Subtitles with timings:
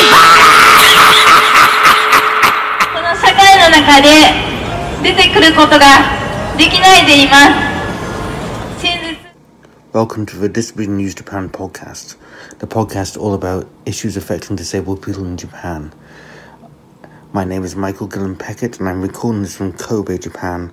[0.00, 0.06] こ
[3.00, 4.08] の社会の中で
[5.02, 7.36] 出てくることができないでいま
[8.78, 8.86] す。
[8.86, 9.18] 真実
[9.92, 12.16] Welcome to the Disability News Japan podcast,
[12.60, 15.92] the podcast all about issues affecting disabled people in Japan.
[17.32, 20.72] My name is Michael Gillan Peckitt, and I'm recording this from Kobe, Japan,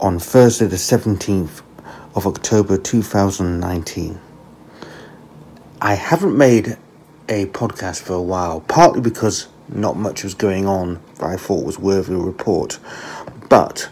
[0.00, 1.62] on Thursday, the 17th
[2.14, 4.20] of October 2019.
[5.80, 6.76] I haven't made
[7.32, 11.64] a podcast for a while, partly because not much was going on that I thought
[11.64, 12.78] was worthy of report.
[13.48, 13.88] But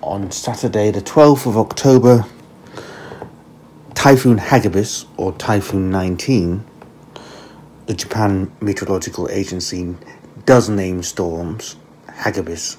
[0.00, 2.24] on Saturday, the 12th of October,
[3.94, 6.64] Typhoon Hagibis, or Typhoon 19,
[7.86, 9.96] the Japan Meteorological Agency
[10.46, 11.74] does name storms
[12.06, 12.76] Hagibis.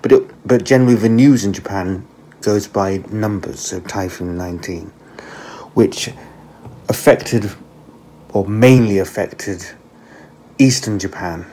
[0.00, 2.06] But, it, but generally, the news in Japan
[2.40, 4.86] goes by numbers, so Typhoon 19,
[5.74, 6.10] which
[6.88, 7.50] affected,
[8.34, 9.64] or mainly affected,
[10.58, 11.46] eastern Japan.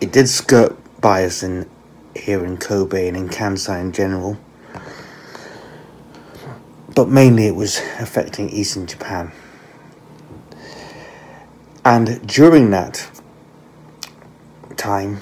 [0.00, 1.70] It did skirt by us in,
[2.16, 4.36] here in Kobe and in Kansai in general
[6.98, 9.30] but mainly it was affecting eastern Japan.
[11.84, 13.08] And during that
[14.76, 15.20] time,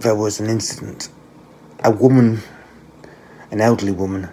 [0.00, 1.08] there was an incident.
[1.82, 2.40] A woman,
[3.50, 4.28] an elderly woman,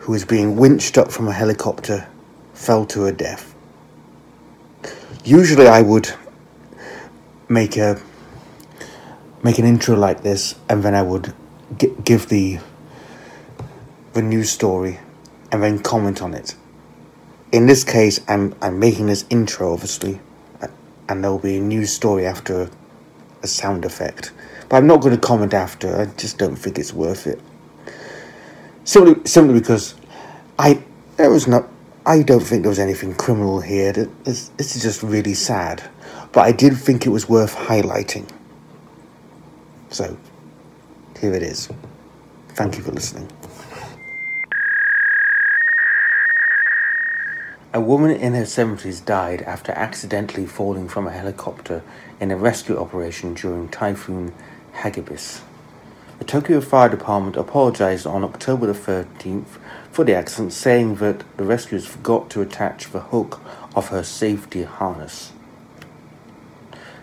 [0.00, 2.08] who was being winched up from a helicopter,
[2.52, 3.53] fell to her death.
[5.24, 6.12] Usually, I would
[7.48, 7.98] make a
[9.42, 11.32] make an intro like this, and then I would
[11.78, 12.58] gi- give the
[14.12, 15.00] the news story
[15.50, 16.54] and then comment on it.
[17.52, 20.20] In this case, I'm I'm making this intro, obviously,
[21.08, 22.68] and there will be a news story after
[23.42, 24.30] a sound effect.
[24.68, 26.02] But I'm not going to comment after.
[26.02, 27.40] I just don't think it's worth it.
[28.84, 29.94] Simply, simply because
[30.58, 30.82] I
[31.16, 31.68] there was not.
[32.06, 33.92] I don't think there was anything criminal here.
[33.92, 35.82] This, is just really sad.
[36.32, 38.28] But I did think it was worth highlighting.
[39.88, 40.18] So,
[41.18, 41.70] here it is.
[42.50, 43.30] Thank you for listening.
[47.72, 51.82] A woman in her 70s died after accidentally falling from a helicopter
[52.20, 54.32] in a rescue operation during Typhoon
[54.74, 55.40] Hagibis.
[56.18, 59.58] The Tokyo Fire Department apologized on October the 13th
[59.90, 63.40] for the accident, saying that the rescuers forgot to attach the hook
[63.74, 65.32] of her safety harness.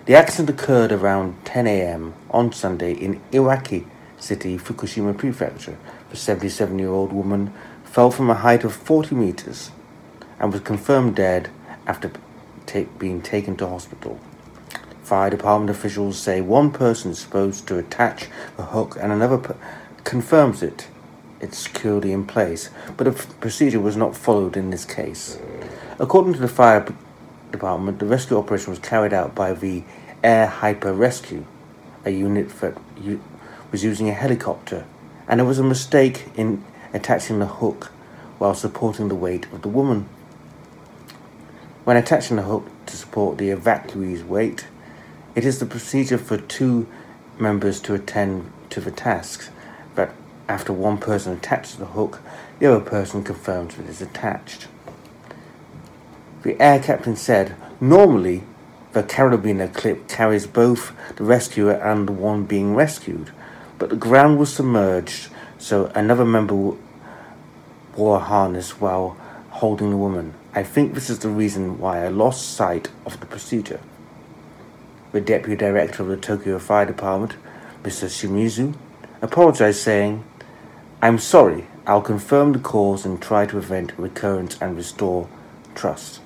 [0.06, 2.14] The accident occurred around 10 a.m.
[2.30, 3.86] on Sunday in Iwaki
[4.18, 5.78] City, Fukushima Prefecture.
[6.10, 9.72] The 77 year old woman fell from a height of 40 meters
[10.40, 11.50] and was confirmed dead
[11.86, 12.12] after
[12.98, 14.20] being taken to hospital.
[15.12, 19.58] Fire department officials say one person is supposed to attach a hook and another
[20.06, 20.88] confirms it.
[21.42, 25.38] It's securely in place, but f- procedure was not followed in this case.
[26.00, 26.96] According to the fire
[27.52, 29.84] department, the rescue operation was carried out by the
[30.24, 31.46] Air Hyper Rescue,
[32.06, 32.78] a unit that
[33.70, 34.86] was using a helicopter,
[35.28, 37.92] and there was a mistake in attaching the hook
[38.38, 40.08] while supporting the weight of the woman.
[41.84, 44.68] When attaching the hook to support the evacuee's weight,
[45.36, 46.88] it is the procedure for two
[47.40, 49.50] members to attend to the tasks,
[49.96, 50.14] but
[50.48, 52.20] after one person attaches the hook,
[52.60, 54.68] the other person confirms that it is attached.
[56.44, 58.44] The air captain said, normally
[58.94, 63.32] the carabiner clip carries both the rescuer and the one being rescued,
[63.78, 66.76] but the ground was submerged, so another member
[67.96, 69.16] wore a harness while
[69.50, 70.34] holding the woman.
[70.54, 73.80] I think this is the reason why I lost sight of the procedure.
[75.12, 77.36] The deputy director of the Tokyo Fire Department,
[77.84, 78.08] Mr.
[78.08, 78.76] Shimizu,
[79.22, 80.24] apologized, saying,
[81.02, 85.28] I'm sorry, I'll confirm the cause and try to prevent recurrence and restore
[85.76, 86.22] trust.